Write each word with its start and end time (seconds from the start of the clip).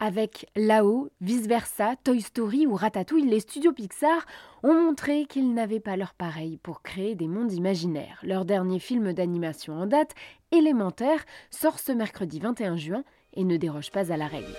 Avec 0.00 0.46
Lao, 0.56 1.08
Vice 1.20 1.46
Versa, 1.46 1.94
Toy 2.02 2.20
Story 2.20 2.66
ou 2.66 2.74
Ratatouille, 2.74 3.26
les 3.28 3.38
studios 3.38 3.72
Pixar 3.72 4.26
ont 4.64 4.74
montré 4.74 5.24
qu'ils 5.26 5.54
n'avaient 5.54 5.78
pas 5.78 5.96
leur 5.96 6.14
pareil 6.14 6.58
pour 6.58 6.82
créer 6.82 7.14
des 7.14 7.28
mondes 7.28 7.52
imaginaires. 7.52 8.18
Leur 8.24 8.44
dernier 8.44 8.80
film 8.80 9.12
d'animation 9.12 9.74
en 9.74 9.86
date, 9.86 10.14
Élémentaire, 10.50 11.24
sort 11.50 11.78
ce 11.78 11.92
mercredi 11.92 12.40
21 12.40 12.76
juin 12.76 13.04
et 13.34 13.44
ne 13.44 13.56
déroge 13.56 13.92
pas 13.92 14.12
à 14.12 14.16
la 14.16 14.26
règle. 14.26 14.52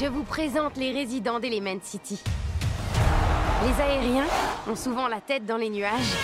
Je 0.00 0.06
vous 0.06 0.22
présente 0.22 0.76
les 0.76 0.92
résidents 0.92 1.40
d'Element 1.40 1.80
City. 1.82 2.22
Les 3.64 3.82
aériens 3.82 4.26
ont 4.68 4.76
souvent 4.76 5.08
la 5.08 5.20
tête 5.20 5.44
dans 5.44 5.56
les 5.56 5.70
nuages. 5.70 6.14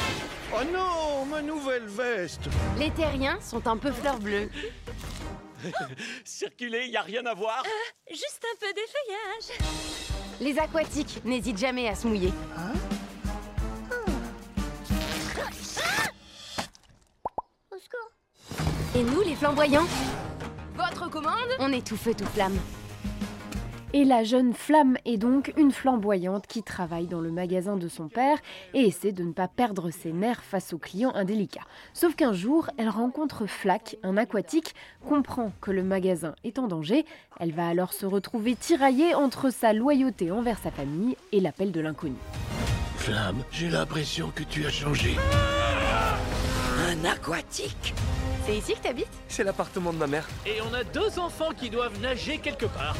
Oh 0.54 0.62
non, 0.72 1.26
ma 1.26 1.42
nouvelle 1.42 1.86
veste 1.86 2.48
Les 2.78 2.90
terriens 2.90 3.38
sont 3.40 3.66
un 3.66 3.76
peu 3.76 3.90
fleurs 3.90 4.18
Circuler, 6.24 6.86
y 6.86 6.96
a 6.96 7.02
rien 7.02 7.24
à 7.26 7.34
voir 7.34 7.62
Juste 8.08 8.44
un 8.44 8.56
peu 8.58 8.72
d'effeuillage. 8.72 9.58
Les 10.40 10.58
aquatiques 10.58 11.24
n'hésitent 11.24 11.58
jamais 11.58 11.88
à 11.88 11.94
se 11.94 12.06
mouiller. 12.06 12.32
Au 17.70 17.76
secours. 17.78 18.10
Et 18.94 19.02
nous, 19.02 19.20
les 19.22 19.34
flamboyants 19.34 19.86
Votre 20.76 21.10
commande? 21.10 21.50
On 21.58 21.72
est 21.72 21.86
tout 21.86 21.96
feu, 21.96 22.14
tout 22.14 22.26
flamme. 22.26 22.58
Et 23.92 24.04
la 24.04 24.22
jeune 24.22 24.54
Flamme 24.54 24.96
est 25.04 25.16
donc 25.16 25.52
une 25.56 25.72
flamboyante 25.72 26.46
qui 26.46 26.62
travaille 26.62 27.08
dans 27.08 27.20
le 27.20 27.32
magasin 27.32 27.76
de 27.76 27.88
son 27.88 28.06
père 28.06 28.38
et 28.72 28.82
essaie 28.82 29.10
de 29.10 29.24
ne 29.24 29.32
pas 29.32 29.48
perdre 29.48 29.90
ses 29.90 30.12
nerfs 30.12 30.44
face 30.44 30.72
aux 30.72 30.78
clients 30.78 31.12
indélicats. 31.16 31.66
Sauf 31.92 32.14
qu'un 32.14 32.32
jour, 32.32 32.70
elle 32.78 32.88
rencontre 32.88 33.46
Flack, 33.46 33.96
un 34.04 34.16
aquatique, 34.16 34.76
comprend 35.08 35.50
que 35.60 35.72
le 35.72 35.82
magasin 35.82 36.36
est 36.44 36.60
en 36.60 36.68
danger. 36.68 37.04
Elle 37.40 37.52
va 37.52 37.66
alors 37.66 37.92
se 37.92 38.06
retrouver 38.06 38.54
tiraillée 38.54 39.16
entre 39.16 39.50
sa 39.50 39.72
loyauté 39.72 40.30
envers 40.30 40.60
sa 40.60 40.70
famille 40.70 41.16
et 41.32 41.40
l'appel 41.40 41.72
de 41.72 41.80
l'inconnu. 41.80 42.16
Flamme, 42.96 43.42
j'ai 43.50 43.70
l'impression 43.70 44.30
que 44.32 44.44
tu 44.44 44.66
as 44.66 44.70
changé. 44.70 45.16
Un 46.88 47.04
aquatique? 47.04 47.92
C'est 48.46 48.56
ici 48.56 48.74
que 48.74 48.82
t'habites? 48.82 49.10
C'est 49.26 49.42
l'appartement 49.42 49.92
de 49.92 49.98
ma 49.98 50.06
mère. 50.06 50.28
Et 50.46 50.60
on 50.62 50.72
a 50.74 50.84
deux 50.84 51.18
enfants 51.18 51.50
qui 51.56 51.70
doivent 51.70 52.00
nager 52.00 52.38
quelque 52.38 52.66
part. 52.66 52.94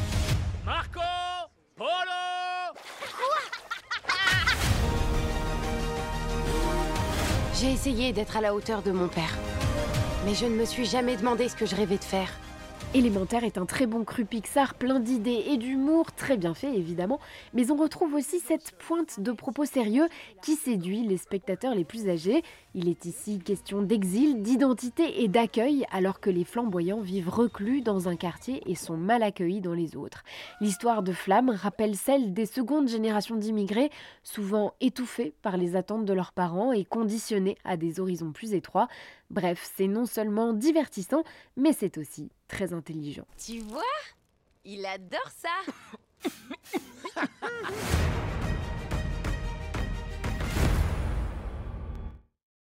J'ai 7.61 7.73
essayé 7.73 8.11
d'être 8.11 8.37
à 8.37 8.41
la 8.41 8.55
hauteur 8.55 8.81
de 8.81 8.91
mon 8.91 9.07
père. 9.07 9.37
Mais 10.25 10.33
je 10.33 10.47
ne 10.47 10.55
me 10.55 10.65
suis 10.65 10.85
jamais 10.85 11.15
demandé 11.15 11.47
ce 11.47 11.55
que 11.55 11.67
je 11.67 11.75
rêvais 11.75 11.99
de 11.99 12.03
faire. 12.03 12.27
Élémentaire 12.93 13.45
est 13.45 13.57
un 13.57 13.65
très 13.65 13.85
bon 13.85 14.03
cru 14.03 14.25
Pixar, 14.25 14.73
plein 14.73 14.99
d'idées 14.99 15.45
et 15.47 15.55
d'humour, 15.55 16.11
très 16.11 16.35
bien 16.35 16.53
fait 16.53 16.75
évidemment, 16.75 17.21
mais 17.53 17.71
on 17.71 17.77
retrouve 17.77 18.15
aussi 18.15 18.39
cette 18.41 18.73
pointe 18.73 19.21
de 19.21 19.31
propos 19.31 19.63
sérieux 19.63 20.09
qui 20.41 20.55
séduit 20.57 21.07
les 21.07 21.15
spectateurs 21.15 21.73
les 21.73 21.85
plus 21.85 22.09
âgés. 22.09 22.43
Il 22.75 22.89
est 22.89 23.05
ici 23.05 23.39
question 23.39 23.81
d'exil, 23.81 24.41
d'identité 24.41 25.23
et 25.23 25.29
d'accueil, 25.29 25.85
alors 25.89 26.19
que 26.19 26.29
les 26.29 26.43
flamboyants 26.43 26.99
vivent 26.99 27.29
reclus 27.29 27.81
dans 27.81 28.09
un 28.09 28.17
quartier 28.17 28.61
et 28.65 28.75
sont 28.75 28.97
mal 28.97 29.23
accueillis 29.23 29.61
dans 29.61 29.73
les 29.73 29.95
autres. 29.95 30.23
L'histoire 30.59 31.01
de 31.01 31.13
Flamme 31.13 31.49
rappelle 31.49 31.95
celle 31.95 32.33
des 32.33 32.45
secondes 32.45 32.89
générations 32.89 33.37
d'immigrés, 33.37 33.89
souvent 34.21 34.73
étouffés 34.81 35.33
par 35.41 35.55
les 35.55 35.77
attentes 35.77 36.03
de 36.03 36.13
leurs 36.13 36.33
parents 36.33 36.73
et 36.73 36.83
conditionnés 36.83 37.57
à 37.63 37.77
des 37.77 38.01
horizons 38.01 38.33
plus 38.33 38.53
étroits. 38.53 38.89
Bref, 39.29 39.71
c'est 39.77 39.87
non 39.87 40.05
seulement 40.05 40.51
divertissant, 40.51 41.23
mais 41.55 41.71
c'est 41.71 41.97
aussi 41.97 42.29
très 42.51 42.73
intelligent. 42.73 43.25
Tu 43.37 43.59
vois? 43.59 43.81
Il 44.65 44.85
adore 44.85 45.31
ça 45.35 45.49